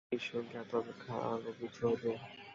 ঈশ্বর 0.11 0.41
জ্ঞাত 0.51 0.69
অপেক্ষা 0.75 1.13
আরও 1.25 1.51
কিছু 1.59 1.81
অধিক। 1.87 2.19